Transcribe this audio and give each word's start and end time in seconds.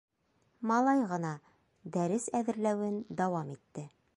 Малай 0.71 1.03
ғына 1.11 1.33
дәрес 1.97 2.25
әҙерләүен 2.41 2.99
дауам 3.21 3.53
итте. 3.59 3.87